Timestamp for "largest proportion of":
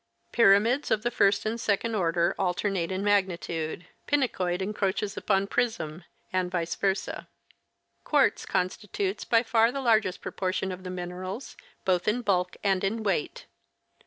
9.79-10.79